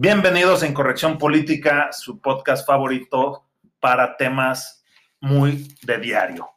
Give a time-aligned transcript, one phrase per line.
[0.00, 3.48] Bienvenidos a Incorrección Política, su podcast favorito
[3.80, 4.84] para temas
[5.18, 6.48] muy de diario.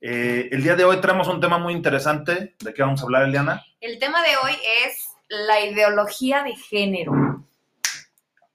[0.00, 2.56] Eh, el día de hoy traemos un tema muy interesante.
[2.58, 3.64] ¿De qué vamos a hablar, Eliana?
[3.80, 4.50] El tema de hoy
[4.84, 4.98] es
[5.28, 7.12] la ideología de género.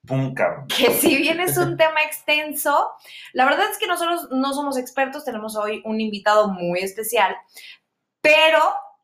[0.06, 0.36] Pum.
[0.78, 2.92] Que si bien es un tema extenso,
[3.32, 7.34] la verdad es que nosotros no somos expertos, tenemos hoy un invitado muy especial,
[8.20, 8.60] pero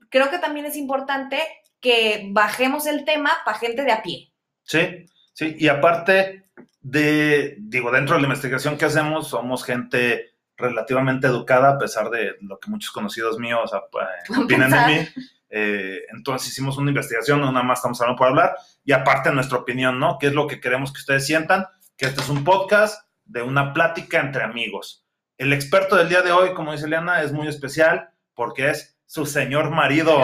[0.09, 1.41] creo que también es importante
[1.79, 4.29] que bajemos el tema para gente de a pie.
[4.65, 6.45] Sí, sí, y aparte
[6.81, 12.35] de, digo, dentro de la investigación que hacemos, somos gente relativamente educada, a pesar de
[12.41, 15.07] lo que muchos conocidos míos eh, opinan de mí.
[15.49, 19.59] Eh, entonces hicimos una investigación, no nada más estamos hablando por hablar, y aparte nuestra
[19.59, 20.17] opinión, ¿no?
[20.19, 21.67] ¿Qué es lo que queremos que ustedes sientan?
[21.95, 25.05] Que este es un podcast de una plática entre amigos.
[25.37, 29.25] El experto del día de hoy, como dice Eliana, es muy especial porque es su
[29.25, 30.23] señor marido,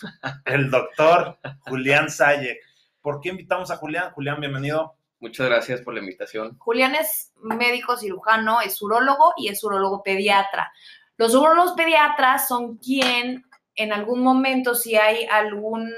[0.46, 2.58] el doctor Julián Sayek.
[3.02, 4.10] ¿Por qué invitamos a Julián?
[4.12, 4.94] Julián, bienvenido.
[5.20, 6.56] Muchas gracias por la invitación.
[6.58, 10.72] Julián es médico cirujano, es urólogo y es urólogo pediatra.
[11.16, 13.44] Los urólogos pediatras son quien
[13.76, 15.90] en algún momento, si hay algún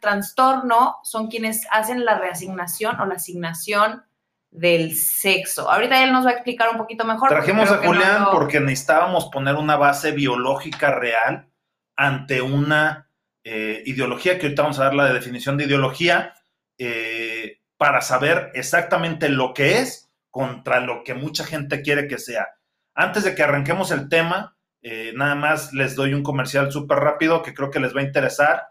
[0.00, 4.02] trastorno, son quienes hacen la reasignación o la asignación
[4.50, 5.70] del sexo.
[5.70, 7.30] Ahorita él nos va a explicar un poquito mejor.
[7.30, 11.48] Trajimos a Julián porque necesitábamos poner una base biológica real
[11.96, 13.08] ante una
[13.44, 16.34] eh, ideología, que ahorita vamos a dar la definición de ideología,
[16.82, 22.48] eh, para saber exactamente lo que es contra lo que mucha gente quiere que sea.
[22.94, 27.42] Antes de que arranquemos el tema, eh, nada más les doy un comercial súper rápido
[27.42, 28.68] que creo que les va a interesar.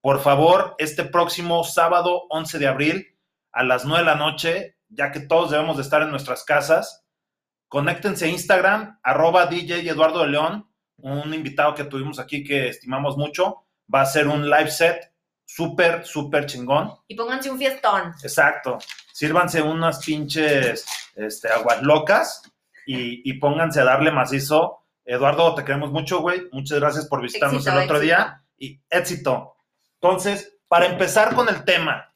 [0.00, 3.18] Por favor, este próximo sábado 11 de abril
[3.52, 7.04] a las 9 de la noche, ya que todos debemos de estar en nuestras casas,
[7.68, 10.66] conéctense a Instagram, arroba DJ Eduardo de León,
[10.96, 13.66] un invitado que tuvimos aquí que estimamos mucho.
[13.94, 15.09] Va a ser un live set
[15.54, 16.92] súper, súper chingón.
[17.08, 18.14] Y pónganse un fiestón.
[18.22, 18.78] Exacto.
[19.12, 20.84] Sírvanse unas pinches
[21.14, 22.42] este, aguas locas
[22.86, 24.86] y, pónganse a darle macizo.
[25.04, 26.48] Eduardo, te queremos mucho, güey.
[26.52, 28.44] Muchas gracias por visitarnos el otro día.
[28.58, 29.56] Y éxito.
[30.00, 32.14] Entonces, para empezar con el tema,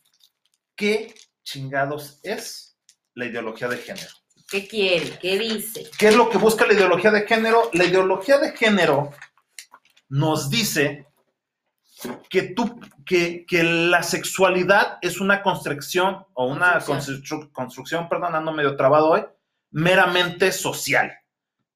[0.75, 2.77] ¿qué chingados es
[3.15, 4.11] la ideología de género?
[4.49, 5.19] ¿Qué quiere?
[5.19, 5.91] ¿Qué dice?
[5.99, 7.71] ¿Qué es lo que busca la ideología de género?
[7.72, 9.11] La ideología de género
[10.09, 11.06] nos dice
[12.28, 16.78] que tú, que, la sexualidad es una construcción o una
[17.53, 19.25] construcción, perdón, ando medio trabado hoy,
[19.70, 21.12] meramente social.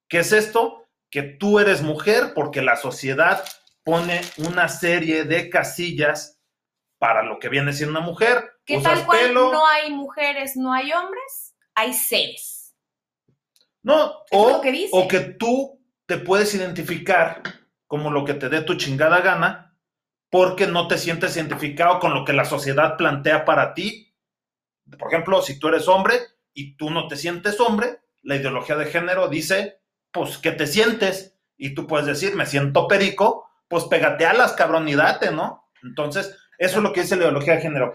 [0.09, 0.87] ¿Qué es esto?
[1.11, 3.45] Que tú eres mujer porque la sociedad
[3.85, 6.39] pone una serie de casillas
[6.99, 8.53] para lo que viene siendo una mujer.
[8.65, 11.55] ¿Qué tal cual no hay mujeres, no hay hombres?
[11.75, 12.75] Hay seres.
[13.83, 14.63] No, o,
[14.93, 17.43] o que tú te puedes identificar
[17.87, 19.68] como lo que te dé tu chingada gana
[20.31, 24.15] porque no te sientes identificado con lo que la sociedad plantea para ti.
[24.99, 26.19] Por ejemplo, si tú eres hombre
[26.53, 29.81] y tú no te sientes hombre, la ideología de género dice,
[30.13, 34.53] pues que te sientes y tú puedes decir, me siento perico, pues pégate a las
[34.53, 35.71] cabronidate, ¿no?
[35.83, 37.95] Entonces, eso es lo que dice la ideología de género.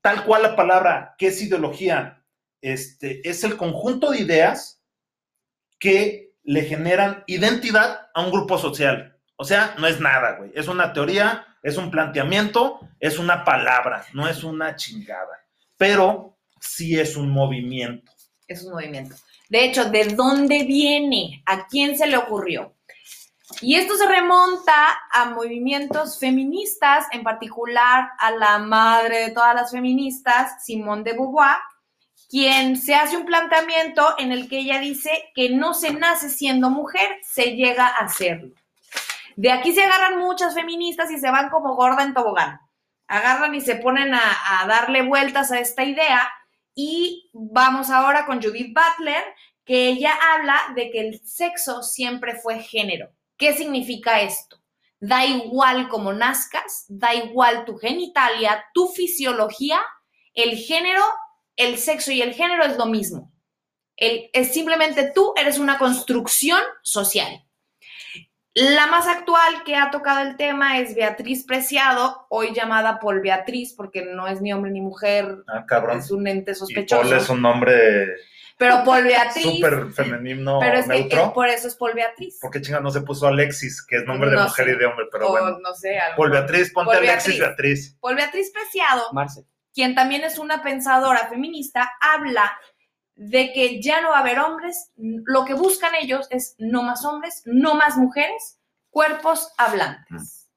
[0.00, 2.24] Tal cual la palabra, ¿qué es ideología?
[2.60, 4.82] Este, es el conjunto de ideas
[5.78, 9.18] que le generan identidad a un grupo social.
[9.36, 10.52] O sea, no es nada, güey.
[10.54, 15.46] Es una teoría, es un planteamiento, es una palabra, no es una chingada.
[15.76, 18.12] Pero sí es un movimiento.
[18.46, 19.16] Es un movimiento.
[19.48, 21.42] De hecho, ¿de dónde viene?
[21.46, 22.74] ¿A quién se le ocurrió?
[23.60, 29.70] Y esto se remonta a movimientos feministas, en particular a la madre de todas las
[29.70, 31.58] feministas, Simone de Beauvoir,
[32.30, 36.70] quien se hace un planteamiento en el que ella dice que no se nace siendo
[36.70, 38.54] mujer, se llega a serlo.
[39.36, 42.60] De aquí se agarran muchas feministas y se van como gorda en tobogán.
[43.06, 46.30] Agarran y se ponen a, darle vueltas a esta idea.
[46.74, 49.22] Y vamos ahora con Judith Butler,
[49.64, 53.10] que ella habla de que el sexo siempre fue género.
[53.36, 54.56] ¿Qué significa esto?
[55.00, 59.80] Da igual cómo nazcas, da igual tu genitalia, tu fisiología,
[60.34, 61.02] el género,
[61.56, 63.32] el sexo y el género es lo mismo.
[63.96, 67.44] es simplemente tú eres una construcción social.
[68.54, 73.72] La más actual que ha tocado el tema es Beatriz Preciado, hoy llamada Paul Beatriz,
[73.72, 75.38] porque no es ni hombre ni mujer.
[75.48, 76.00] Ah, cabrón.
[76.00, 77.00] Es un ente sospechoso.
[77.00, 78.08] Y Paul es un nombre.
[78.58, 79.42] Pero Paul Beatriz.
[79.42, 80.58] Súper femenino.
[80.60, 82.38] Pero es que por eso es Paul Beatriz.
[82.42, 85.06] ¿Por qué chinga no se puso Alexis, que es nombre de mujer y de hombre?
[85.10, 85.58] Pero bueno.
[85.60, 85.98] No sé.
[86.14, 87.96] Paul Beatriz, ponte Alexis Beatriz.
[88.00, 89.10] Paul Beatriz Preciado,
[89.72, 92.52] quien también es una pensadora feminista, habla
[93.28, 97.04] de que ya no va a haber hombres, lo que buscan ellos es no más
[97.04, 98.58] hombres, no más mujeres,
[98.90, 100.48] cuerpos hablantes.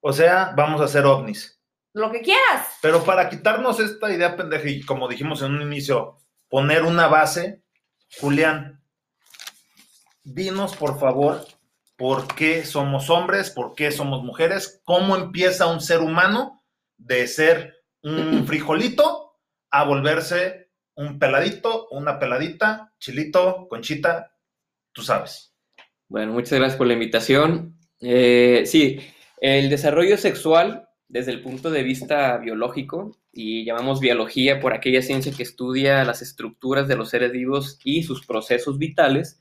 [0.00, 1.60] O sea, vamos a ser ovnis.
[1.92, 2.68] lo que quieras.
[2.80, 6.18] Pero para quitarnos esta idea pendeja y como dijimos en un inicio,
[6.48, 7.64] poner una base,
[8.20, 8.80] Julián,
[10.22, 11.44] dinos por favor
[11.96, 16.62] por qué somos hombres, por qué somos mujeres, cómo empieza un ser humano
[16.96, 19.36] de ser un frijolito
[19.70, 20.67] a volverse
[20.98, 24.32] un peladito, una peladita, chilito, conchita,
[24.92, 25.54] tú sabes.
[26.08, 27.78] Bueno, muchas gracias por la invitación.
[28.00, 28.98] Eh, sí,
[29.40, 35.32] el desarrollo sexual desde el punto de vista biológico, y llamamos biología por aquella ciencia
[35.34, 39.40] que estudia las estructuras de los seres vivos y sus procesos vitales,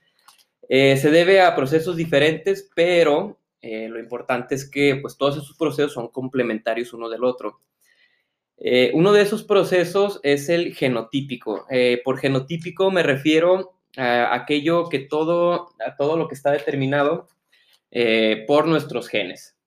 [0.69, 5.57] eh, se debe a procesos diferentes, pero eh, lo importante es que pues, todos esos
[5.57, 7.61] procesos son complementarios uno del otro.
[8.59, 11.67] Eh, uno de esos procesos es el genotípico.
[12.03, 17.27] por genotípico me refiero a aquello que todo, a todo lo que está determinado
[18.47, 19.57] por nuestros genes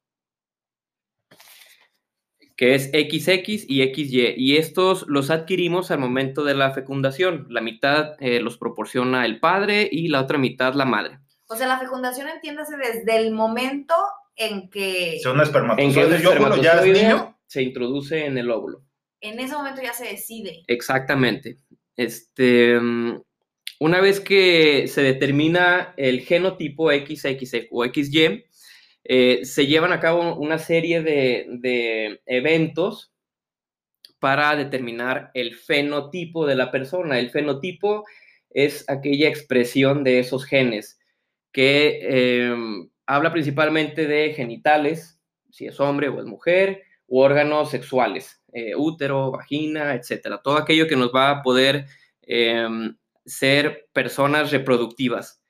[2.60, 7.46] que es XX y XY, y estos los adquirimos al momento de la fecundación.
[7.48, 11.20] La mitad eh, los proporciona el padre y la otra mitad la madre.
[11.48, 13.94] O sea, la fecundación entiéndase desde el momento
[14.36, 15.18] en que...
[15.22, 18.84] Se un espermatozoide, ya se introduce en el óvulo.
[19.20, 20.62] En ese momento ya se decide.
[20.68, 21.58] Exactamente.
[21.96, 23.20] Este, mm,
[23.80, 28.44] una vez que se determina el genotipo XX o XY,
[29.02, 33.12] eh, se llevan a cabo una serie de, eventos
[34.20, 37.18] para determinar el fenotipo de la persona.
[37.18, 38.04] El fenotipo
[38.50, 41.00] es aquella expresión de esos genes
[41.50, 45.20] que em, habla principalmente de genitales,
[45.50, 50.40] si es hombre o es mujer, u órganos sexuales, eh, útero, vagina, etcétera.
[50.42, 51.86] Todo aquello que nos va a poder
[52.22, 52.96] em,
[53.26, 55.42] ser personas reproductivas.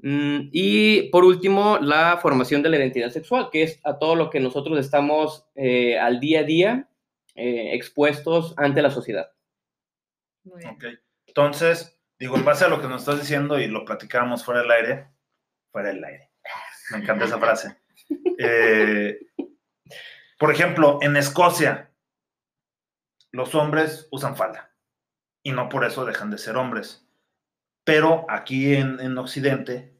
[0.00, 4.28] Mm, y por último, la formación de la identidad sexual, que es a todo lo
[4.28, 6.88] que nosotros estamos eh, al día a día
[7.36, 9.30] eh, expuestos ante la sociedad.
[11.28, 14.70] Entonces, digo, en base a lo que nos estás diciendo y lo platicábamos fuera del
[14.72, 15.06] aire,
[15.70, 16.30] fuera del aire.
[16.90, 17.76] Me encanta esa frase.
[18.44, 19.18] Eh,
[20.42, 21.92] por ejemplo, en Escocia,
[23.30, 24.74] los hombres usan falda
[25.40, 27.06] y no por eso dejan de ser hombres.
[27.84, 29.96] Pero aquí en, en Occidente,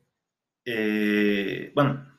[0.65, 2.13] eh, bueno,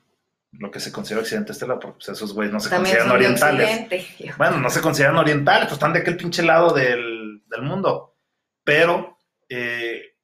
[0.53, 3.89] lo que se considera occidente estelar, porque pues, esos güeyes no se consideran orientales.
[4.37, 8.15] Bueno, no se consideran orientales, pues están de aquel pinche lado del, mundo.
[8.63, 9.17] Pero
[9.49, 10.15] eh,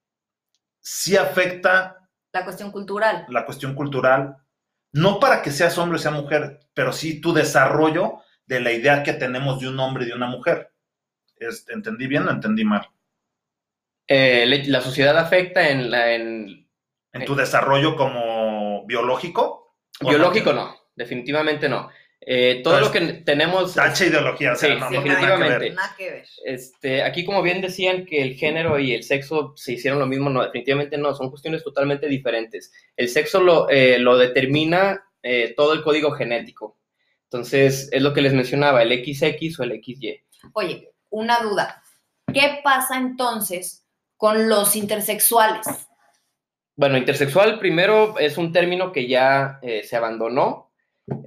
[0.79, 2.07] sí afecta.
[2.31, 3.25] La cuestión cultural.
[3.27, 4.37] La cuestión cultural.
[4.91, 9.03] No para que seas hombre o sea mujer, pero sí tu desarrollo de la idea
[9.03, 10.71] que tenemos de un hombre y de una mujer.
[11.69, 12.89] ¿Entendí bien o entendí mal?
[14.07, 16.69] Eh, la sociedad afecta en, la, en
[17.13, 19.75] en tu desarrollo como biológico?
[19.99, 21.89] Biológico no, definitivamente no.
[22.31, 23.73] Eh, todo lo que tenemos.
[23.73, 25.71] Tacha ideología, sí, definitivamente.
[25.71, 26.25] Nada que ver.
[26.45, 30.29] Este, aquí, como bien decían que el género y el sexo se hicieron lo mismo,
[30.29, 32.71] no, definitivamente no, son cuestiones totalmente diferentes.
[32.95, 36.77] El sexo lo, eh, lo determina eh, todo el código genético.
[37.23, 40.23] Entonces, es lo que les mencionaba, el XX o el XY.
[40.53, 41.81] Oye, una duda.
[42.31, 43.87] ¿Qué pasa entonces
[44.17, 45.65] con los intersexuales?
[46.75, 50.68] Bueno, intersexual primero es un término que ya eh, se abandonó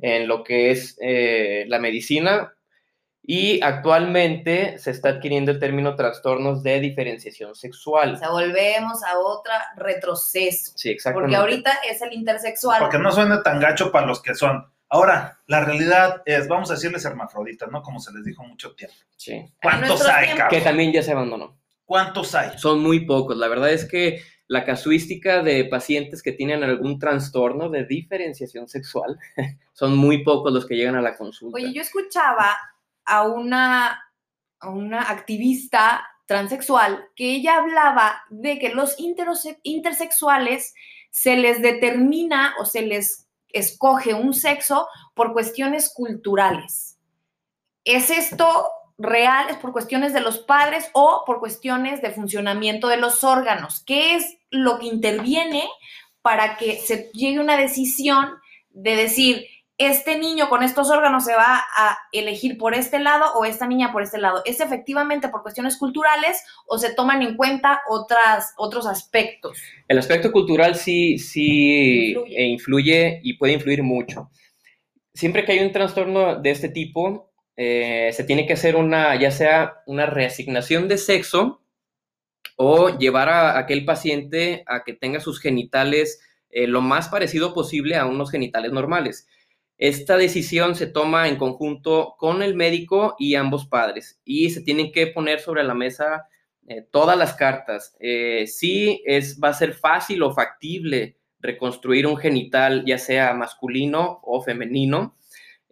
[0.01, 2.53] en lo que es eh, la medicina
[3.25, 8.15] y actualmente se está adquiriendo el término trastornos de diferenciación sexual.
[8.15, 10.73] O sea, volvemos a otra retroceso.
[10.75, 11.37] Sí, exactamente.
[11.37, 12.81] Porque ahorita es el intersexual.
[12.81, 14.67] Porque no suena tan gacho para los que son.
[14.89, 17.81] Ahora, la realidad es, vamos a decirles hermafroditas, ¿no?
[17.81, 18.97] Como se les dijo mucho tiempo.
[19.17, 19.51] Sí.
[19.62, 21.57] ¿Cuántos hay, Que también ya se abandonó.
[21.85, 22.59] ¿Cuántos hay?
[22.59, 23.37] Son muy pocos.
[23.37, 24.21] La verdad es que
[24.52, 29.18] la casuística de pacientes que tienen algún trastorno de diferenciación sexual
[29.73, 31.56] son muy pocos los que llegan a la consulta.
[31.56, 32.54] Oye, yo escuchaba
[33.06, 33.99] a una,
[34.61, 40.75] a una activista transexual que ella hablaba de que los intersexuales
[41.11, 46.99] se les determina o se les escoge un sexo por cuestiones culturales.
[47.85, 48.66] ¿Es esto
[48.99, 49.46] real?
[49.50, 53.82] ¿Es por cuestiones de los padres o por cuestiones de funcionamiento de los órganos?
[53.84, 55.64] ¿Qué es lo que interviene
[56.22, 58.28] para que se llegue a una decisión
[58.70, 59.46] de decir,
[59.78, 63.90] este niño con estos órganos se va a elegir por este lado o esta niña
[63.92, 64.42] por este lado.
[64.44, 69.58] ¿Es efectivamente por cuestiones culturales o se toman en cuenta otras, otros aspectos?
[69.88, 72.37] El aspecto cultural sí, sí influye.
[72.37, 74.30] E influye y puede influir mucho.
[75.14, 79.30] Siempre que hay un trastorno de este tipo, eh, se tiene que hacer una, ya
[79.30, 81.62] sea una reasignación de sexo
[82.56, 87.97] o llevar a aquel paciente a que tenga sus genitales eh, lo más parecido posible
[87.97, 89.26] a unos genitales normales.
[89.78, 94.92] esta decisión se toma en conjunto con el médico y ambos padres y se tienen
[94.92, 96.28] que poner sobre la mesa
[96.68, 97.97] eh, todas las cartas.
[98.00, 104.21] Eh, sí es, va a ser fácil o factible reconstruir un genital, ya sea masculino
[104.23, 105.16] o femenino.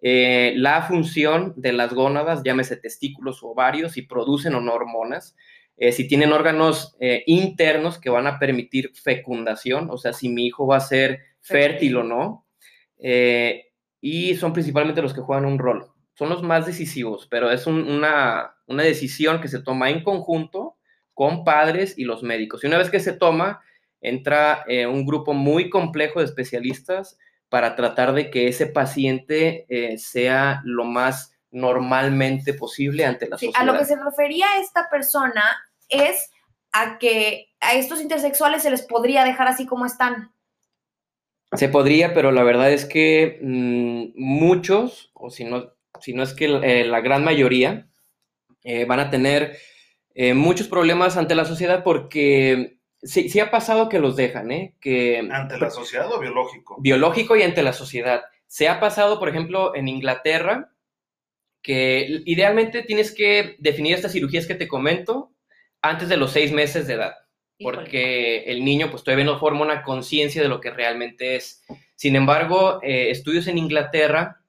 [0.03, 5.37] Eh, la función de las gónadas, llámese testículos o ovarios, si producen o no hormonas,
[5.93, 10.77] si tienen órganos internos que van a permitir fecundación, o sea, si mi hijo va
[10.77, 12.45] a ser fértil o no,
[12.99, 15.87] y son principalmente los que juegan un rol.
[16.13, 20.77] Son los más decisivos, pero es una, una decisión que se toma en conjunto
[21.15, 22.63] con padres y los médicos.
[22.63, 23.63] Y una vez que se toma,
[24.01, 27.19] entra eh, un grupo muy complejo de especialistas
[27.51, 33.61] para tratar de que ese paciente eh, sea lo más normalmente posible ante la sociedad.
[33.61, 35.43] A lo que se refería esta persona
[35.91, 36.31] es
[36.73, 40.33] a que a estos intersexuales se les podría dejar así como están.
[41.53, 46.33] Se podría, pero la verdad es que mm, muchos, o si no, si no es
[46.33, 47.87] que eh, la gran mayoría,
[48.87, 49.57] van a tener
[50.15, 54.75] eh, muchos problemas ante la sociedad porque sí, sí ha pasado que los dejan, ¿eh?
[54.81, 56.77] Que, ¿Ante la sociedad o biológico?
[56.81, 58.23] Biológico y ante la sociedad.
[58.47, 60.73] Se ha pasado, por ejemplo, en Inglaterra,
[61.63, 65.33] que idealmente tienes que definir estas cirugías que te comento
[65.83, 67.15] antes de los seis meses de edad,
[67.59, 71.63] porque el niño pues todavía no forma una conciencia de lo que realmente es.
[71.97, 74.43] Sin embargo, eh, estudios en Inglaterra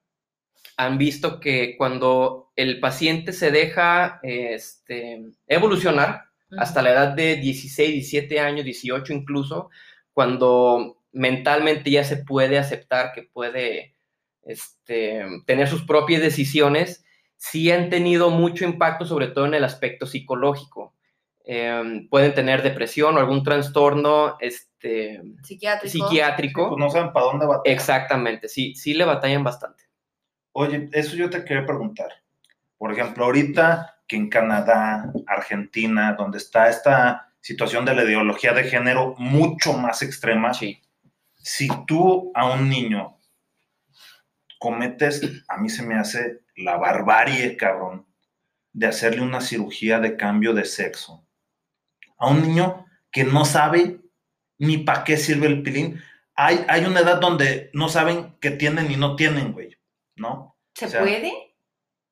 [0.76, 7.92] han visto que cuando el paciente se deja este, evolucionar hasta la edad de 16,
[7.92, 9.70] 17 años, 18 incluso,
[10.12, 13.94] cuando mentalmente ya se puede aceptar que puede
[14.42, 17.04] este, tener sus propias decisiones,
[17.36, 20.94] sí han tenido mucho impacto, sobre todo en el aspecto psicológico.
[21.44, 26.06] Em, pueden tener depresión o algún trastorno este, psiquiátrico.
[26.06, 26.68] psiquiátrico.
[26.68, 27.76] Pues no saben para dónde batallan.
[27.76, 29.84] Exactamente, sí, sí le batallan bastante.
[30.52, 32.12] Oye, eso yo te quería preguntar.
[32.78, 38.64] Por ejemplo, ahorita que en Canadá, Argentina, donde está esta situación de la ideología de
[38.64, 40.82] género mucho más extrema, sí.
[41.36, 43.18] si tú a un niño
[44.58, 48.06] cometes, a mí se me hace la barbarie, cabrón,
[48.72, 51.26] de hacerle una cirugía de cambio de sexo.
[52.16, 54.00] A un niño que no sabe
[54.58, 56.00] ni para qué sirve el pilín.
[56.36, 59.76] Hay, hay una edad donde no saben que tienen y no tienen, güey.
[60.16, 60.56] ¿no?
[60.74, 61.56] ¿Se puede?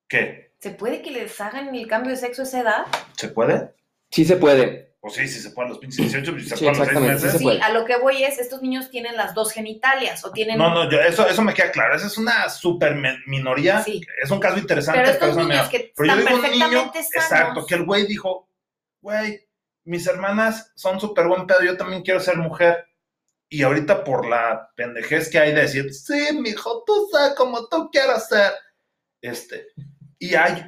[0.07, 0.50] ¿Qué?
[0.61, 2.85] ¿Se puede que les hagan el cambio de sexo a esa edad?
[3.17, 3.73] ¿Se puede?
[4.11, 4.93] Sí se puede.
[4.99, 6.99] O sí, sí se puede a los 18, pues, se sí, puede a los 6
[6.99, 7.37] meses.
[7.39, 10.59] Sí, a lo que voy es, estos niños tienen las dos genitalias o tienen...
[10.59, 14.01] No, no, yo, eso, eso me queda claro, esa es una super minoría, sí.
[14.21, 15.01] es un caso interesante.
[15.01, 17.15] Pero estos niños que pero están yo digo un niño, sanos.
[17.15, 18.47] Exacto, que el güey dijo,
[19.01, 19.49] güey,
[19.85, 22.85] mis hermanas son súper buen pedo, yo también quiero ser mujer.
[23.49, 27.89] Y ahorita por la pendejez que hay de decir, sí, mijo, tú sabes como tú
[27.91, 28.53] quieras ser.
[29.19, 29.65] Este,
[30.21, 30.63] y hay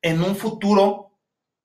[0.00, 1.18] en un futuro,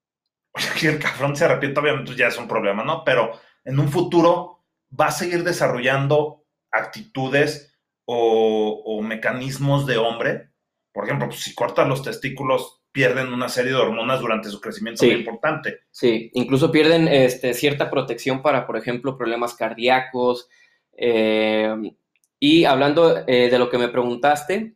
[0.53, 3.03] aquí el cabrón se arrepiente, obviamente ya es un problema, ¿no?
[3.05, 4.65] Pero en un futuro
[4.99, 10.49] va a seguir desarrollando actitudes o, o mecanismos de hombre.
[10.91, 15.05] Por ejemplo, pues, si cortas los testículos pierden una serie de hormonas durante su crecimiento
[15.05, 15.81] muy importante.
[15.91, 20.47] Sí, incluso pierden este, cierta protección para, por ejemplo, problemas cardíacos.
[20.95, 21.75] Eh,
[22.39, 24.75] y hablando eh, de lo que me preguntaste,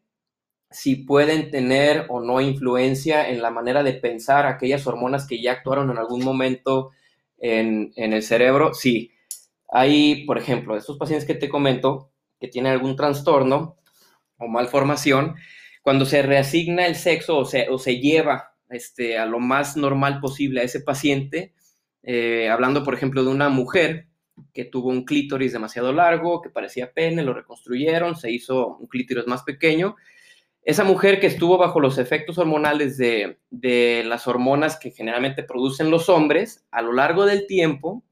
[0.69, 5.53] si pueden tener o no influencia en la manera de pensar aquellas hormonas que ya
[5.53, 6.91] actuaron en algún momento
[7.37, 9.11] en, el cerebro, sí.
[9.69, 13.77] Hay, por ejemplo, estos pacientes que te comento que tienen algún trastorno
[14.37, 15.35] o malformación,
[15.81, 20.19] cuando se reasigna el sexo o se, o se lleva este, a lo más normal
[20.19, 21.53] posible a ese paciente,
[22.03, 24.07] eh, hablando por ejemplo de una mujer
[24.53, 29.27] que tuvo un clítoris demasiado largo, que parecía pene, lo reconstruyeron, se hizo un clítoris
[29.27, 29.95] más pequeño.
[30.67, 35.89] Esa mujer que estuvo bajo los efectos hormonales de, de las hormonas que generalmente producen
[35.89, 38.03] los hombres, a lo largo del tiempo,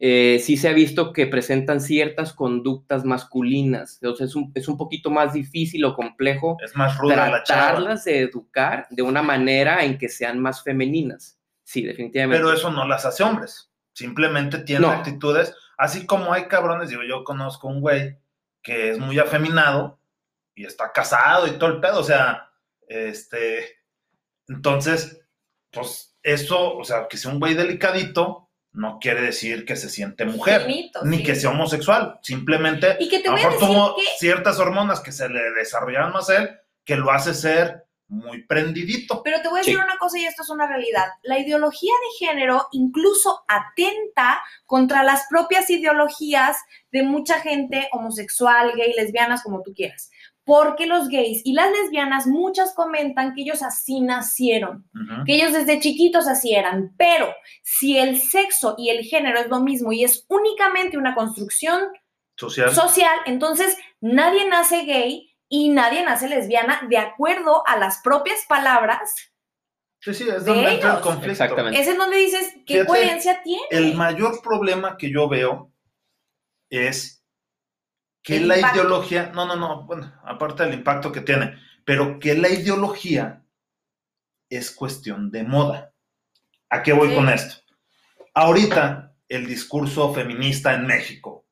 [0.00, 4.00] eh, sí se ha visto que presentan ciertas conductas masculinas.
[4.02, 8.88] Entonces es un, es un poquito más difícil o complejo es más tratarlas de educar
[8.90, 11.38] de una manera en que sean más femeninas.
[11.62, 12.42] Sí, definitivamente.
[12.42, 13.70] Pero eso no las hace hombres.
[13.92, 18.18] Simplemente tienen actitudes, así como hay cabrones, digo, yo conozco un güey
[18.64, 19.99] que es muy afeminado
[20.60, 22.50] y está casado y todo el pedo, o sea,
[22.86, 23.78] este,
[24.46, 25.22] entonces,
[25.70, 30.26] pues eso, o sea, que sea un güey delicadito, no quiere decir que se siente
[30.26, 30.66] mujer,
[31.04, 35.12] ni que sea homosexual, simplemente y que te a lo mejor tuvo ciertas hormonas que
[35.12, 36.50] se le desarrollaron más a él,
[36.84, 39.22] que lo hace ser muy prendidito.
[39.22, 41.06] Pero te voy a decir una cosa y esto es una realidad.
[41.22, 46.56] La ideología de género incluso atenta contra las propias ideologías
[46.90, 50.10] de mucha gente homosexual, gay, lesbianas, como tú quieras
[50.50, 54.84] porque los gays y las lesbianas, muchas comentan que ellos así nacieron,
[55.24, 59.60] que ellos desde chiquitos así eran, pero si el sexo y el género es lo
[59.60, 61.82] mismo y es únicamente una construcción
[62.36, 68.40] social, social entonces nadie nace gay y nadie nace lesbiana de acuerdo a las propias
[68.48, 69.14] palabras
[70.00, 71.30] Sí, sí, es donde entra el conflicto.
[71.30, 71.78] Exactamente.
[71.78, 73.62] Es en donde dices, ¿qué coherencia tiene?
[73.70, 75.70] El mayor problema que yo veo
[76.70, 77.19] es
[78.22, 82.48] que la ideología, no, no, no, bueno, aparte del impacto que tiene, pero que la
[82.48, 83.42] ideología
[84.48, 85.92] es cuestión de moda.
[86.68, 87.56] ¿A qué voy con esto?
[88.34, 91.46] Ahorita el discurso feminista en México,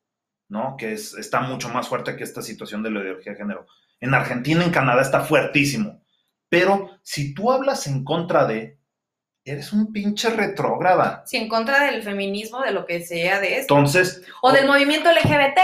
[0.49, 0.75] ¿no?
[0.77, 3.65] Que es, está mucho más fuerte que esta situación de la ideología de género.
[3.99, 6.03] En Argentina, en Canadá está fuertísimo.
[6.49, 8.79] Pero si tú hablas en contra de,
[9.43, 11.23] eres un pinche retrógrada.
[11.25, 13.75] Sí, en contra del feminismo, de lo que sea de esto.
[13.75, 14.23] Entonces.
[14.41, 15.59] O del movimiento LGBT.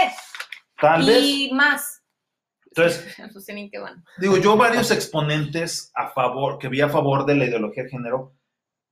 [0.78, 2.02] Tal y más.
[2.76, 3.16] Entonces,
[4.18, 8.34] digo, yo varios exponentes a favor, que vi a favor de la ideología de género,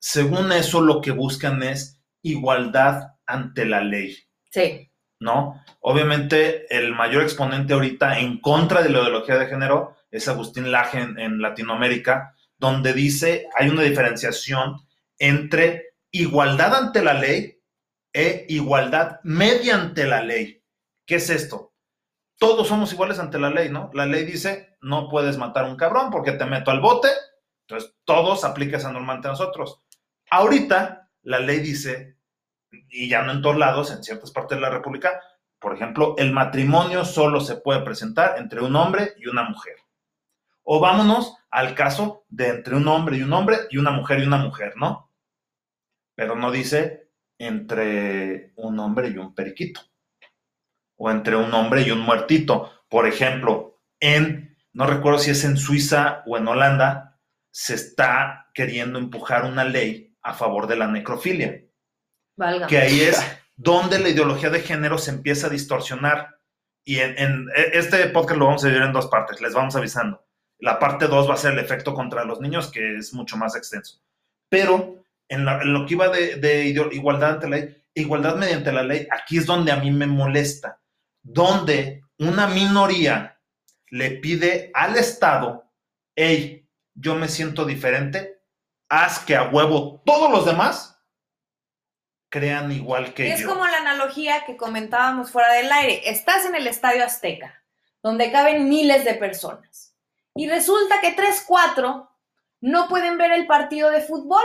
[0.00, 4.16] según eso lo que buscan es igualdad ante la ley.
[4.50, 4.90] Sí.
[5.20, 5.62] ¿No?
[5.80, 10.98] Obviamente el mayor exponente ahorita en contra de la ideología de género es Agustín Laje
[10.98, 14.80] en, Latinoamérica, donde dice hay una diferenciación
[15.18, 17.60] entre igualdad ante la ley
[18.12, 20.62] e igualdad mediante la ley.
[21.06, 21.73] ¿Qué es esto?
[22.44, 23.88] Todos somos iguales ante la ley, ¿no?
[23.94, 27.08] La ley dice, no puedes matar a un cabrón porque te meto al bote,
[27.62, 29.80] entonces todos aplica esa norma ante nosotros.
[30.28, 32.18] Ahorita la ley dice,
[32.70, 35.22] y ya no en todos lados, en ciertas partes de la República,
[35.58, 39.76] por ejemplo, el matrimonio solo se puede presentar entre un hombre y una mujer.
[40.64, 44.26] O vámonos al caso de entre un hombre y un hombre y una mujer y
[44.26, 45.10] una mujer, ¿no?
[46.14, 47.08] Pero no dice
[47.38, 49.80] entre un hombre y un periquito.
[50.96, 52.72] O entre un hombre y un muertito.
[52.88, 58.98] Por ejemplo, en, no recuerdo si es en Suiza o en Holanda, se está queriendo
[58.98, 61.62] empujar una ley a favor de la necrofilia.
[62.68, 63.20] Que ahí es
[63.56, 66.38] donde la ideología de género se empieza a distorsionar.
[66.84, 70.24] Y en, en, este podcast lo vamos a dividir en dos partes, les vamos avisando.
[70.58, 73.56] La parte 2 va a ser el efecto contra los niños, que es mucho más
[73.56, 74.00] extenso.
[74.48, 79.38] Pero en, lo que iba de, igualdad ante la ley, igualdad mediante la ley, aquí
[79.38, 80.80] es donde a mí me molesta.
[81.24, 83.40] Donde una minoría
[83.88, 85.68] le pide al Estado,
[86.14, 88.40] hey, yo me siento diferente,
[88.88, 91.00] haz que a huevo todos los demás
[92.28, 93.34] crean igual que yo.
[93.34, 96.08] Es como la analogía que comentábamos fuera del aire.
[96.08, 97.62] Estás en el Estadio Azteca,
[98.02, 99.96] donde caben miles de personas.
[100.34, 102.08] Y resulta que 3-4
[102.60, 104.44] no pueden ver el partido de fútbol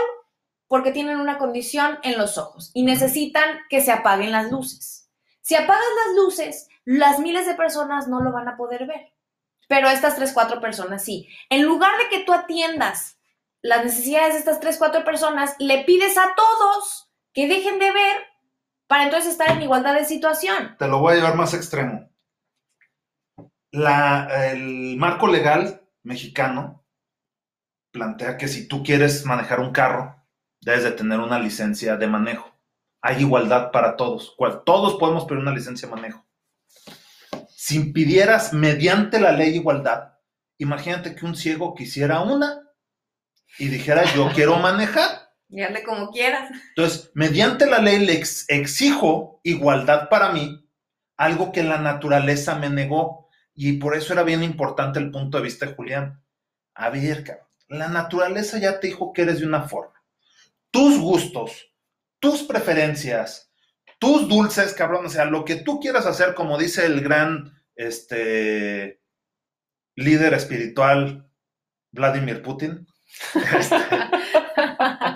[0.68, 4.99] porque tienen una condición en los ojos y necesitan que se apaguen las luces.
[5.42, 9.12] Si apagas las luces, las miles de personas no lo van a poder ver.
[9.68, 11.28] Pero estas 3-4 personas sí.
[11.48, 13.18] En lugar de que tú atiendas
[13.62, 18.16] las necesidades de estas 3-4 personas, le pides a todos que dejen de ver
[18.86, 20.76] para entonces estar en igualdad de situación.
[20.78, 22.10] Te lo voy a llevar más extremo.
[23.70, 26.84] El marco legal mexicano
[27.92, 30.16] plantea que si tú quieres manejar un carro,
[30.60, 32.49] debes de tener una licencia de manejo.
[33.02, 34.36] Hay igualdad para todos.
[34.64, 36.26] Todos podemos pedir una licencia de manejo.
[37.48, 40.14] Si impidieras mediante la ley igualdad,
[40.58, 42.62] imagínate que un ciego quisiera una
[43.58, 45.30] y dijera yo quiero manejar.
[45.48, 46.50] Y hazle como quieras.
[46.68, 50.68] Entonces, mediante la ley le exijo igualdad para mí,
[51.16, 53.28] algo que la naturaleza me negó.
[53.54, 56.22] Y por eso era bien importante el punto de vista de Julián.
[56.74, 60.02] A ver, cabrón, la naturaleza ya te dijo que eres de una forma.
[60.70, 61.69] Tus gustos,
[62.20, 63.52] tus preferencias,
[63.98, 69.02] tus dulces, cabrón, o sea, lo que tú quieras hacer, como dice el gran este,
[69.96, 71.30] líder espiritual
[71.90, 72.86] Vladimir Putin.
[73.34, 73.76] Este,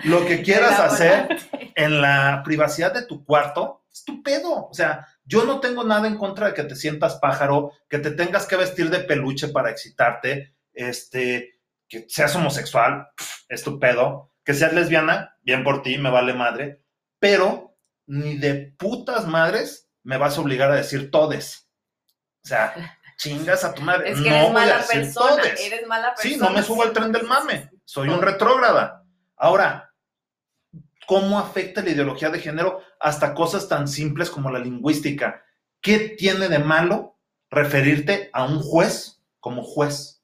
[0.04, 1.28] lo que quieras hacer
[1.74, 4.66] en la privacidad de tu cuarto, es tu pedo.
[4.66, 8.10] O sea, yo no tengo nada en contra de que te sientas pájaro, que te
[8.10, 13.08] tengas que vestir de peluche para excitarte, este, que seas homosexual,
[13.48, 16.83] estupendo, que seas lesbiana, bien por ti, me vale madre,
[17.24, 17.74] pero
[18.06, 21.70] ni de putas madres me vas a obligar a decir todes.
[22.44, 22.74] O sea,
[23.16, 24.10] chingas a tu madre.
[24.10, 26.34] Es que no eres mala persona, eres mala persona.
[26.34, 29.06] Sí, no me subo al tren del mame, soy un retrógrada.
[29.38, 29.94] Ahora,
[31.06, 35.42] cómo afecta la ideología de género hasta cosas tan simples como la lingüística.
[35.80, 40.22] ¿Qué tiene de malo referirte a un juez como juez?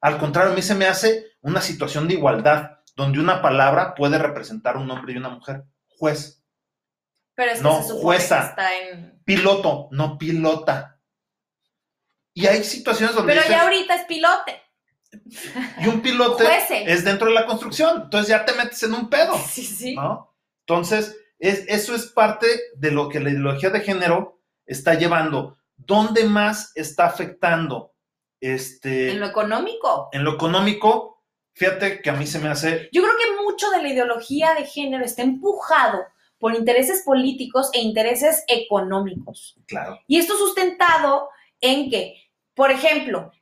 [0.00, 4.16] Al contrario, a mí se me hace una situación de igualdad, donde una palabra puede
[4.16, 5.64] representar un hombre y una mujer.
[5.96, 6.42] Juez.
[7.34, 8.48] Pero es que no, se jueza.
[8.50, 9.20] está en...
[9.24, 11.00] Piloto, no pilota.
[12.32, 13.34] Y hay situaciones donde...
[13.34, 14.62] Pero ya ahorita es pilote.
[15.80, 16.44] Y un pilote
[16.86, 18.02] es dentro de la construcción.
[18.04, 19.38] Entonces ya te metes en un pedo.
[19.48, 19.94] Sí, sí.
[19.94, 20.34] ¿no?
[20.66, 25.56] Entonces, es, eso es parte de lo que la ideología de género está llevando.
[25.76, 27.94] ¿Dónde más está afectando?
[28.40, 30.08] Este, en lo económico.
[30.12, 31.15] En lo económico,
[31.56, 32.88] fíjate que a mí se me hace...
[32.92, 36.04] Yo creo que mucho de la ideología de género está empujado
[36.38, 39.56] por intereses políticos e intereses económicos.
[39.66, 39.98] Claro.
[40.06, 42.14] Y esto sustentado en que,
[42.54, 43.32] por ejemplo,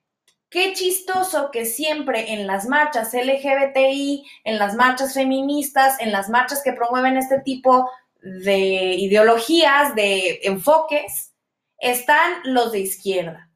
[0.54, 6.62] Qué chistoso que siempre en las marchas LGBTI, en las marchas feministas, en las marchas
[6.62, 7.90] que promueven este tipo
[8.22, 11.32] de ideologías, de enfoques,
[11.76, 13.50] están los de izquierda.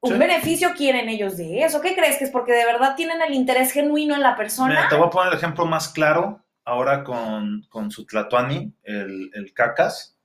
[0.00, 1.80] ¿Un beneficio quieren ellos de eso?
[1.80, 4.88] ¿Qué crees que es porque de verdad tienen el interés genuino en la persona?
[4.88, 10.16] te voy a poner el ejemplo más claro ahora con, su Tlatuani, el, el Cacas.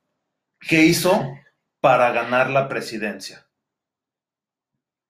[0.59, 1.25] ¿Qué hizo
[1.79, 3.47] para ganar la presidencia?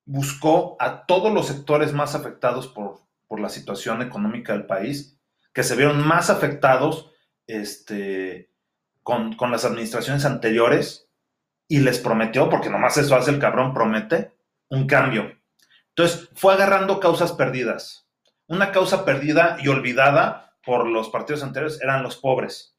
[0.05, 3.01] buscó a todos los sectores más afectados por,
[3.35, 5.17] la situación económica del país,
[5.53, 7.09] que se vieron más afectados
[7.47, 8.51] este,
[9.01, 11.09] con, las administraciones anteriores
[11.67, 14.31] y les prometió, porque nomás eso hace el cabrón, promete
[14.73, 15.39] un cambio.
[15.89, 18.09] Entonces fue agarrando causas perdidas.
[18.47, 22.77] Una causa perdida y olvidada por los partidos anteriores eran los pobres.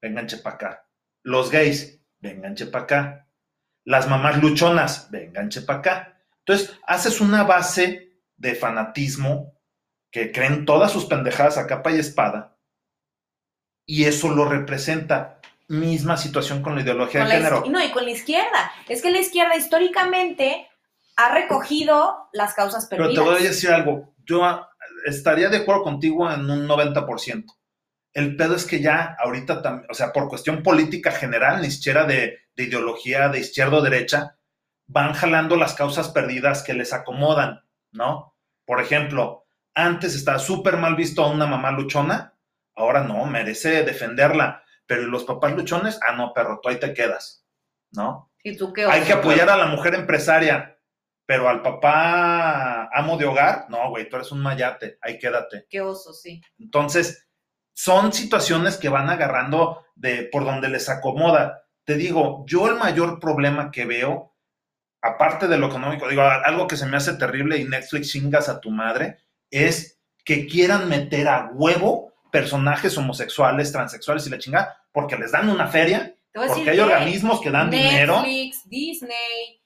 [0.00, 0.88] Venganche para acá.
[1.22, 3.28] Los gays, venganche para acá
[3.88, 6.22] las mamás luchonas, vengan, para acá.
[6.40, 9.58] Entonces, haces una base de fanatismo
[10.10, 12.58] que creen todas sus pendejadas a capa y espada,
[13.86, 15.37] y eso lo representa.
[15.68, 17.64] Misma situación con la ideología de género.
[17.68, 18.72] No, y con la izquierda.
[18.88, 20.68] Es que la izquierda históricamente
[21.16, 23.12] ha recogido las causas perdidas.
[23.14, 24.14] Pero te voy a decir algo.
[24.24, 24.42] Yo
[25.04, 27.44] estaría de acuerdo contigo en un 90%.
[28.14, 32.38] El pedo es que ya ahorita, o sea, por cuestión política general, ni siquiera de,
[32.56, 34.36] ideología de izquierda o derecha,
[34.86, 37.60] van jalando las causas perdidas que les acomodan,
[37.92, 38.34] ¿no?
[38.64, 42.34] Por ejemplo, antes estaba súper mal visto a una mamá luchona,
[42.74, 47.44] ahora no, merece defenderla, pero los papás luchones, ah, no, perro, tú ahí te quedas,
[47.92, 48.32] ¿no?
[48.42, 50.80] ¿Y tú qué Hay que apoyar a la mujer empresaria,
[51.26, 55.66] pero al papá amo de hogar, no, güey, tú eres un mayate, ahí quédate.
[55.68, 56.40] Qué oso, sí.
[56.58, 57.28] Entonces,
[57.74, 61.64] son situaciones que van agarrando de por donde les acomoda.
[61.84, 64.34] Te digo, yo el mayor problema que veo,
[65.02, 68.60] aparte de lo económico, digo, algo que se me hace terrible y Netflix chingas a
[68.60, 69.18] tu madre,
[69.50, 75.48] es que quieran meter a huevo personajes homosexuales, transexuales y la chingada, porque les dan
[75.48, 78.16] una feria, porque hay organismos que dan dinero.
[78.16, 79.62] Netflix, Disney.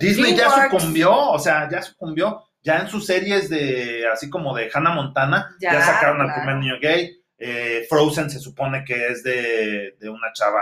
[0.00, 2.42] Disney ya sucumbió, o sea, ya sucumbió.
[2.60, 6.80] Ya en sus series de, así como de Hannah Montana, ya, sacaron al primer niño
[6.82, 10.60] gay eh, Frozen se supone que es de, una chava.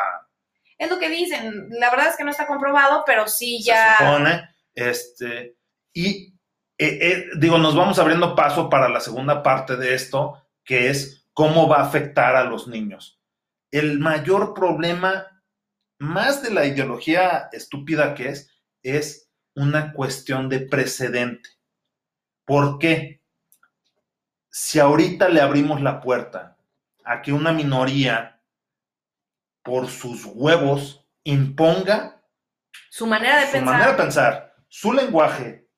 [0.76, 1.70] Es lo que dicen.
[1.70, 3.96] La verdad es que no está comprobado, pero sí ya.
[3.96, 4.50] Se supone.
[4.74, 5.56] Este,
[5.94, 6.34] y
[6.76, 11.26] eh, eh, digo, nos vamos abriendo paso para la segunda parte de esto, que es
[11.32, 13.17] cómo va a afectar a los niños.
[13.70, 15.42] El mayor problema,
[15.98, 18.50] más de la ideología estúpida que es,
[18.82, 21.50] es una cuestión de precedente.
[22.44, 23.22] ¿Por qué?
[24.50, 26.56] Si ahorita le abrimos la puerta
[27.04, 28.42] a que una minoría,
[29.62, 32.22] por sus huevos, imponga
[32.90, 33.72] su manera de su pensar.
[33.72, 35.68] manera de pensar, su lenguaje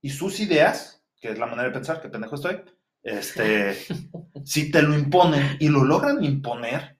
[0.00, 2.62] y sus ideas, que es la manera de pensar, que pendejo estoy,
[3.02, 3.76] este,
[4.44, 6.95] si te lo imponen y lo logran imponer,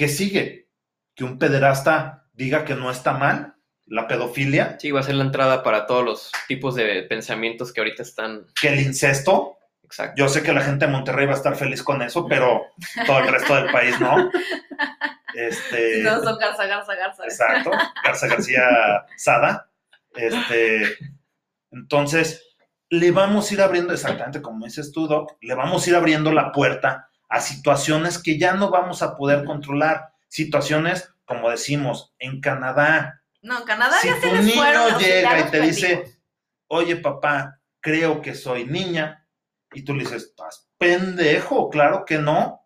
[0.00, 0.70] ¿qué sigue?
[1.14, 4.78] Que un pederasta diga que no está mal, la pedofilia.
[4.80, 8.46] Sí, va a ser la entrada para todos los tipos de pensamientos que ahorita están.
[8.58, 9.58] Que el incesto,
[10.16, 12.62] yo sé que la gente de Monterrey va a estar feliz con eso, pero
[13.06, 14.30] todo el resto del país no.
[15.34, 17.24] Este, no, son Garza, Garza, Garza.
[17.24, 17.70] Exacto,
[18.02, 18.62] Garza García
[19.18, 19.70] Sada.
[20.14, 20.96] Este,
[21.72, 22.56] entonces,
[22.88, 26.32] le vamos a ir abriendo, exactamente como dices tú, Doc, le vamos a ir abriendo
[26.32, 30.12] la puerta a situaciones que ya no vamos a poder controlar.
[30.28, 33.22] Situaciones, como decimos, en Canadá.
[33.40, 36.20] No, en Canadá si ya tu niño llega y te dice,
[36.66, 39.26] oye papá, creo que soy niña,
[39.72, 42.60] y tú le dices, estás pendejo, claro que no.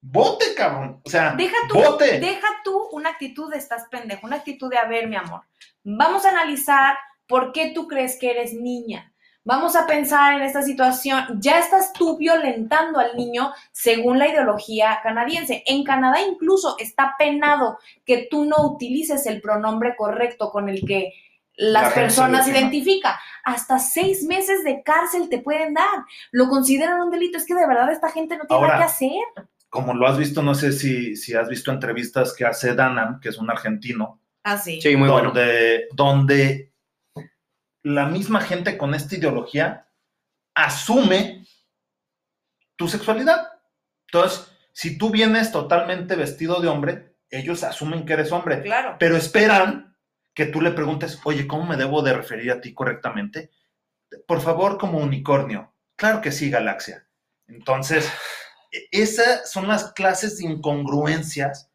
[0.00, 1.00] Vote, cabrón.
[1.04, 2.18] O sea, deja tú, vote.
[2.18, 5.42] Deja tú una actitud de estás pendejo, una actitud de, a ver, mi amor,
[5.84, 9.12] vamos a analizar por qué tú crees que eres niña.
[9.46, 11.38] Vamos a pensar en esta situación.
[11.38, 15.62] Ya estás tú violentando al niño según la ideología canadiense.
[15.66, 21.12] En Canadá incluso está penado que tú no utilices el pronombre correcto con el que
[21.54, 23.20] las personas identifica.
[23.44, 26.04] Hasta seis meses de cárcel te pueden dar.
[26.32, 27.38] Lo consideran un delito.
[27.38, 29.46] Es que de verdad esta gente no tiene nada que hacer.
[29.70, 33.28] Como lo has visto, no sé si, si has visto entrevistas que hace Danam, que
[33.28, 34.18] es un argentino.
[34.42, 34.80] Ah, sí.
[34.80, 35.30] Sí, muy bueno.
[35.30, 36.72] donde, donde
[37.86, 39.88] la misma gente con esta ideología
[40.56, 41.46] asume
[42.74, 43.48] tu sexualidad.
[44.08, 48.96] Entonces, si tú vienes totalmente vestido de hombre, ellos asumen que eres hombre, Claro.
[48.98, 49.96] pero esperan
[50.34, 53.50] que tú le preguntes, oye, ¿cómo me debo de referir a ti correctamente?
[54.26, 55.72] Por favor, como unicornio.
[55.96, 57.06] Claro que sí, galaxia.
[57.46, 58.10] Entonces,
[58.72, 61.70] e- esas son las clases de incongruencias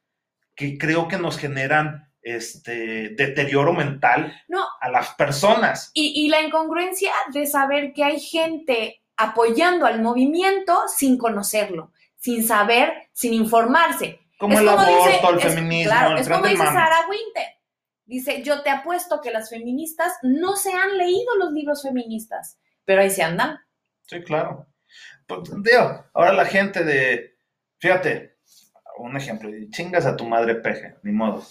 [0.56, 5.92] que creo que nos generan este deterioro mental No, a las personas.
[5.94, 12.44] y, y la incongruencia de saber que hay gente apoyando al movimiento sin conocerlo, sin
[12.46, 14.20] saber, sin informarse.
[14.38, 16.58] Como Es el como aborto, dice- el es- feminismo, claro, el es como dice.
[16.64, 17.46] Sarah Winter.
[18.06, 23.02] Dice, yo te apuesto que las feministas no se han leído los libros feministas, pero
[23.02, 23.58] ahí se andan.
[24.06, 24.68] Sí, claro.
[25.28, 27.36] Pues, digo, ahora la gente de,
[27.80, 28.36] fíjate,
[28.98, 31.44] un ejemplo, chingas a tu madre peje, ni modo.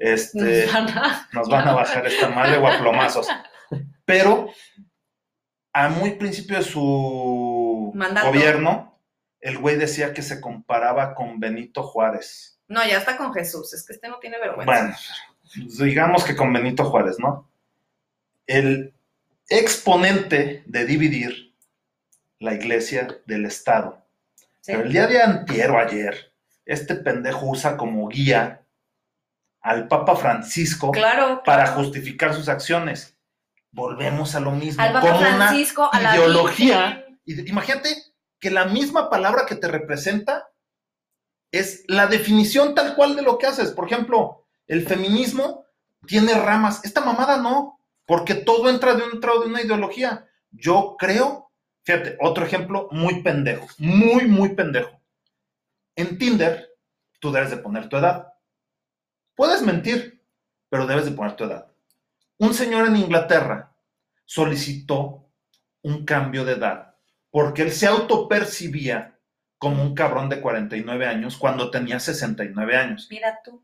[0.00, 3.28] Este, Nos van a- nos van a bajar esta madre o a plomazos.
[4.06, 4.50] Pero
[5.74, 8.28] a muy principio de su Mandato.
[8.28, 8.98] gobierno,
[9.40, 12.58] el güey decía que se comparaba con Benito Juárez.
[12.66, 14.64] No, ya está con Jesús, es que este no tiene vergüenza.
[14.64, 14.96] Bueno,
[15.78, 17.50] digamos que con Benito Juárez, ¿no?
[18.46, 18.94] El
[19.48, 21.54] exponente de dividir
[22.38, 24.02] la iglesia del Estado.
[24.60, 24.72] Sí.
[24.72, 26.32] Pero el día de antier o ayer,
[26.64, 28.62] este pendejo usa como guía
[29.62, 33.16] al Papa Francisco Claro, para justificar sus acciones.
[33.72, 34.82] Volvemos a lo mismo.
[34.82, 37.04] Al Papa como una Francisco, a la ideología.
[37.24, 37.48] Virgen.
[37.48, 37.94] Imagínate
[38.40, 40.48] que la misma palabra que te representa
[41.52, 43.70] es la definición tal cual de lo que haces.
[43.72, 45.66] Por ejemplo, el feminismo
[46.06, 46.84] tiene ramas.
[46.84, 50.26] Esta mamada no, porque todo entra dentro de una ideología.
[50.50, 51.50] Yo creo,
[51.82, 55.00] fíjate, otro ejemplo muy pendejo, muy, muy pendejo.
[55.94, 56.70] En Tinder,
[57.20, 58.29] tú debes de poner tu edad.
[59.34, 60.22] Puedes mentir,
[60.68, 61.66] pero debes de poner tu edad.
[62.38, 63.74] Un señor en Inglaterra
[64.24, 65.30] solicitó
[65.82, 66.94] un cambio de edad
[67.30, 69.18] porque él se autopercibía
[69.58, 73.08] como un cabrón de 49 años cuando tenía 69 años.
[73.10, 73.62] Mira tú.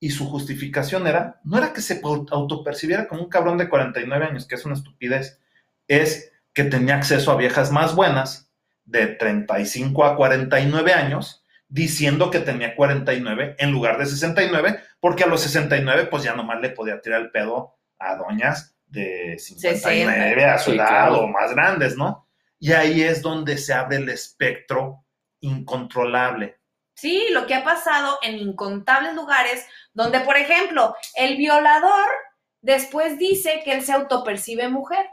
[0.00, 4.46] Y su justificación era, no era que se autopercibiera como un cabrón de 49 años,
[4.46, 5.40] que es una estupidez,
[5.88, 8.50] es que tenía acceso a viejas más buenas
[8.84, 15.26] de 35 a 49 años, diciendo que tenía 49 en lugar de 69, porque a
[15.26, 20.58] los 69 pues ya nomás le podía tirar el pedo a doñas de 59 a
[20.58, 21.18] su Sí, edad claro.
[21.20, 22.26] o más grandes, ¿no?
[22.58, 25.04] Y ahí es donde se abre el espectro
[25.40, 26.58] incontrolable.
[26.94, 32.06] Sí, lo que ha pasado en incontables lugares donde, por ejemplo, el violador
[32.60, 35.06] después dice que él se autopercibe mujer,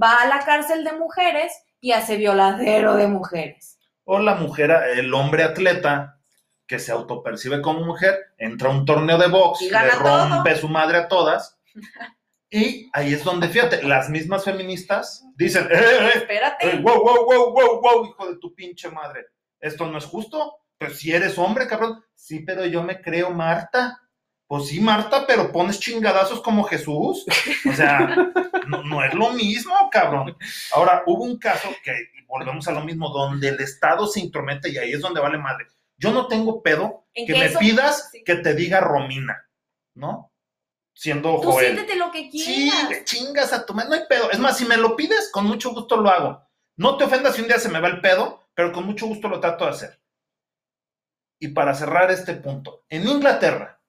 [0.00, 3.71] va a la cárcel de mujeres y hace violadero de mujeres.
[4.04, 6.18] O la mujer, el hombre atleta
[6.66, 10.98] que se autopercibe como mujer, entra a un torneo de box, le rompe su madre
[10.98, 11.58] a todas.
[12.54, 16.10] Y ahí es donde, fíjate, las mismas feministas dicen, ¡eh, eh, eh!
[16.16, 16.68] Espérate.
[16.68, 19.24] Eh, wow, wow, wow, wow, wow, hijo de tu pinche madre.
[19.58, 20.58] ¿Esto no es justo?
[20.76, 22.04] Pues si eres hombre, cabrón.
[22.14, 23.98] Sí, pero yo me creo Marta.
[24.46, 27.24] Pues sí, Marta, pero pones chingadazos como Jesús.
[27.66, 28.14] O sea,
[28.66, 30.36] no, no es lo mismo, cabrón.
[30.74, 31.94] Ahora, hubo un caso que,
[32.32, 35.66] volvemos a lo mismo, donde el Estado se intromete y ahí es donde vale madre.
[35.98, 38.24] Yo no tengo pedo ¿En que me eso- pidas sí.
[38.24, 39.46] que te diga Romina,
[39.94, 40.32] ¿no?
[40.94, 41.74] Siendo Tú Joel.
[41.74, 42.88] siéntete lo que Sí, quieras.
[42.90, 44.30] le chingas a tu madre, no hay pedo.
[44.30, 46.42] Es más, si me lo pides, con mucho gusto lo hago.
[46.76, 49.28] No te ofendas si un día se me va el pedo, pero con mucho gusto
[49.28, 50.00] lo trato de hacer.
[51.38, 53.80] Y para cerrar este punto, en Inglaterra,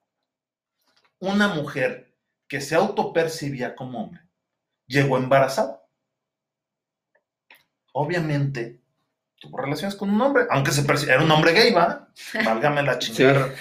[1.18, 2.14] una mujer
[2.48, 4.20] que se autopercibía como hombre
[4.86, 5.83] llegó embarazada.
[7.96, 8.80] Obviamente,
[9.38, 12.08] tuvo relaciones con un hombre, aunque se era un hombre gay, ¿va?
[12.44, 13.54] Válgame la chingada.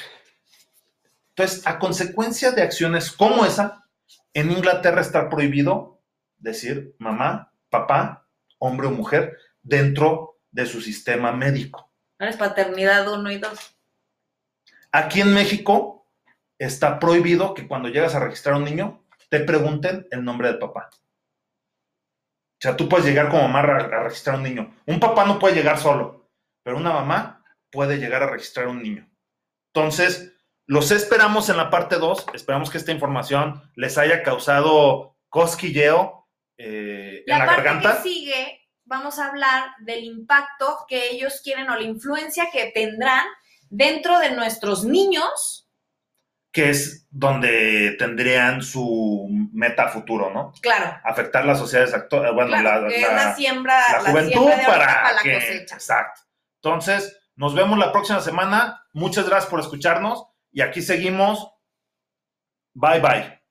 [1.30, 3.86] Entonces, a consecuencia de acciones como esa,
[4.34, 6.02] en Inglaterra está prohibido
[6.40, 11.92] decir mamá, papá, hombre o mujer dentro de su sistema médico.
[12.18, 13.76] Ahora es paternidad uno y dos.
[14.92, 16.08] Aquí en México
[16.58, 20.58] está prohibido que cuando llegas a registrar a un niño te pregunten el nombre del
[20.58, 20.90] papá.
[22.64, 24.74] O sea, tú puedes llegar como mamá a registrar a un niño.
[24.86, 26.30] Un papá no puede llegar solo,
[26.64, 29.06] pero una mamá puede llegar a registrar a un niño.
[29.74, 30.34] Entonces,
[30.66, 32.28] los esperamos en la parte 2.
[32.34, 37.98] Esperamos que esta información les haya causado cosquilleo eh, en La la parte garganta.
[37.98, 43.26] que sigue, vamos a hablar del impacto que ellos quieren o la influencia que tendrán
[43.70, 45.63] dentro de nuestros niños.
[46.54, 50.54] Que es donde tendrían su meta futuro, ¿no?
[50.62, 54.10] Claro, Afectar las sociedades actuales, bueno, claro, la, que la- es la siembra, la la
[54.12, 55.76] juventud siembra de ahorita para, para la que, cosecha.
[55.76, 56.22] exacto.
[56.62, 58.86] Entonces, nos vemos la próxima semana.
[58.94, 61.50] Muchas gracias por escucharnos y aquí seguimos
[62.76, 63.43] Bye bye.